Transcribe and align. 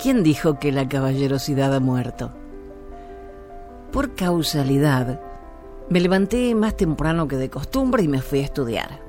¿Quién 0.00 0.22
dijo 0.22 0.60
que 0.60 0.70
la 0.70 0.88
caballerosidad 0.88 1.74
ha 1.74 1.80
muerto? 1.80 2.30
Por 3.90 4.14
causalidad, 4.14 5.20
me 5.88 5.98
levanté 5.98 6.54
más 6.54 6.76
temprano 6.76 7.26
que 7.26 7.36
de 7.36 7.50
costumbre 7.50 8.04
y 8.04 8.08
me 8.08 8.22
fui 8.22 8.38
a 8.38 8.44
estudiar. 8.44 9.00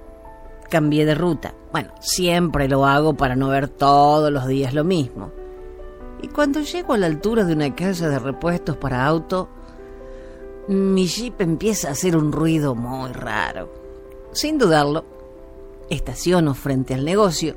Cambié 0.67 1.05
de 1.05 1.13
ruta. 1.13 1.53
Bueno, 1.71 1.91
siempre 1.99 2.67
lo 2.67 2.87
hago 2.87 3.13
para 3.13 3.35
no 3.35 3.49
ver 3.49 3.67
todos 3.67 4.31
los 4.31 4.47
días 4.47 4.73
lo 4.73 4.83
mismo. 4.83 5.31
Y 6.23 6.27
cuando 6.27 6.61
llego 6.61 6.93
a 6.93 6.97
la 6.97 7.05
altura 7.05 7.43
de 7.43 7.53
una 7.53 7.75
casa 7.75 8.09
de 8.09 8.17
repuestos 8.17 8.75
para 8.75 9.05
auto, 9.05 9.47
mi 10.69 11.05
jeep 11.05 11.39
empieza 11.41 11.89
a 11.89 11.91
hacer 11.91 12.17
un 12.17 12.31
ruido 12.31 12.73
muy 12.73 13.11
raro. 13.11 13.71
Sin 14.31 14.57
dudarlo, 14.57 15.05
estaciono 15.89 16.55
frente 16.55 16.95
al 16.95 17.05
negocio 17.05 17.55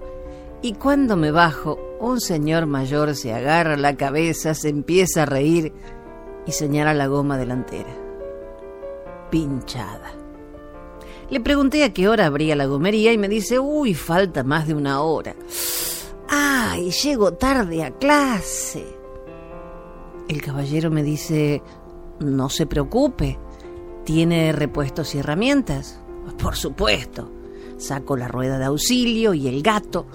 y 0.61 0.75
cuando 0.75 1.17
me 1.17 1.31
bajo, 1.31 1.79
un 2.03 2.21
señor 2.21 2.67
mayor 2.67 3.15
se 3.15 3.33
agarra 3.33 3.77
la 3.77 3.97
cabeza, 3.97 4.55
se 4.55 4.69
empieza 4.69 5.23
a 5.23 5.27
reír 5.27 5.73
y 6.45 6.51
señala 6.51 6.95
la 6.95 7.07
goma 7.07 7.39
delantera. 7.39 7.95
Pinchada. 9.31 10.11
Le 11.31 11.41
pregunté 11.41 11.85
a 11.85 11.95
qué 11.95 12.09
hora 12.09 12.27
abría 12.27 12.57
la 12.57 12.67
gomería 12.67 13.13
y 13.13 13.19
me 13.19 13.29
dice, 13.29 13.61
uy, 13.61 13.95
falta 13.95 14.43
más 14.43 14.67
de 14.67 14.75
una 14.75 15.01
hora. 15.01 15.37
¡Ay, 16.29 16.91
llego 16.91 17.35
tarde 17.35 17.85
a 17.85 17.93
clase! 17.93 18.85
El 20.29 20.43
caballero 20.43 20.91
me 20.91 21.05
dice, 21.05 21.63
no 22.19 22.49
se 22.49 22.67
preocupe, 22.67 23.39
¿tiene 24.05 24.51
repuestos 24.51 25.15
y 25.15 25.19
herramientas? 25.19 26.01
Por 26.43 26.57
supuesto. 26.57 27.31
Saco 27.79 28.17
la 28.17 28.27
rueda 28.27 28.59
de 28.59 28.65
auxilio 28.65 29.35
y 29.35 29.47
el 29.47 29.63
gato, 29.63 30.07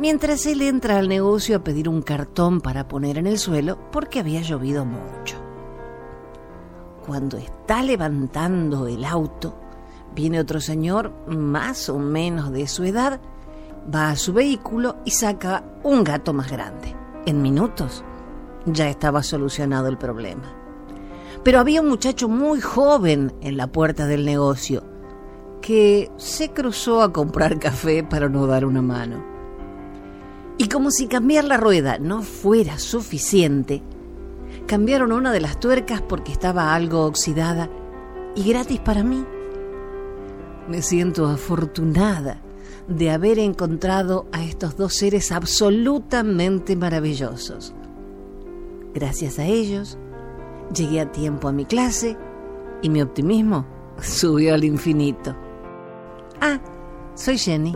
mientras 0.00 0.46
él 0.46 0.62
entra 0.62 0.98
al 0.98 1.08
negocio 1.08 1.56
a 1.56 1.62
pedir 1.62 1.86
un 1.88 2.00
cartón 2.00 2.62
para 2.62 2.88
poner 2.88 3.18
en 3.18 3.26
el 3.26 3.38
suelo 3.38 3.78
porque 3.92 4.18
había 4.18 4.40
llovido 4.40 4.86
mucho. 4.86 5.36
Cuando 7.06 7.36
está 7.36 7.82
levantando 7.82 8.86
el 8.86 9.04
auto, 9.04 9.54
viene 10.14 10.40
otro 10.40 10.58
señor 10.60 11.12
más 11.28 11.90
o 11.90 11.98
menos 11.98 12.50
de 12.50 12.66
su 12.66 12.84
edad, 12.84 13.20
va 13.94 14.10
a 14.10 14.16
su 14.16 14.32
vehículo 14.32 14.96
y 15.04 15.10
saca 15.10 15.64
un 15.82 16.02
gato 16.02 16.32
más 16.32 16.50
grande. 16.50 16.96
En 17.26 17.42
minutos 17.42 18.02
ya 18.64 18.88
estaba 18.88 19.22
solucionado 19.22 19.88
el 19.88 19.98
problema. 19.98 20.56
Pero 21.44 21.58
había 21.58 21.82
un 21.82 21.88
muchacho 21.88 22.26
muy 22.28 22.60
joven 22.62 23.34
en 23.42 23.58
la 23.58 23.66
puerta 23.66 24.06
del 24.06 24.24
negocio 24.24 24.82
que 25.60 26.10
se 26.16 26.52
cruzó 26.52 27.02
a 27.02 27.12
comprar 27.12 27.58
café 27.58 28.02
para 28.02 28.30
no 28.30 28.46
dar 28.46 28.64
una 28.64 28.80
mano. 28.80 29.39
Y 30.60 30.68
como 30.68 30.90
si 30.90 31.06
cambiar 31.06 31.44
la 31.44 31.56
rueda 31.56 31.98
no 31.98 32.20
fuera 32.20 32.78
suficiente, 32.78 33.82
cambiaron 34.66 35.10
una 35.10 35.32
de 35.32 35.40
las 35.40 35.58
tuercas 35.58 36.02
porque 36.02 36.32
estaba 36.32 36.74
algo 36.74 37.06
oxidada 37.06 37.70
y 38.36 38.46
gratis 38.46 38.78
para 38.78 39.02
mí. 39.02 39.24
Me 40.68 40.82
siento 40.82 41.26
afortunada 41.28 42.42
de 42.88 43.10
haber 43.10 43.38
encontrado 43.38 44.26
a 44.32 44.44
estos 44.44 44.76
dos 44.76 44.92
seres 44.92 45.32
absolutamente 45.32 46.76
maravillosos. 46.76 47.72
Gracias 48.92 49.38
a 49.38 49.46
ellos, 49.46 49.96
llegué 50.74 51.00
a 51.00 51.10
tiempo 51.10 51.48
a 51.48 51.52
mi 51.52 51.64
clase 51.64 52.18
y 52.82 52.90
mi 52.90 53.00
optimismo 53.00 53.64
subió 54.02 54.52
al 54.52 54.64
infinito. 54.64 55.34
Ah, 56.38 56.60
soy 57.14 57.38
Jenny. 57.38 57.74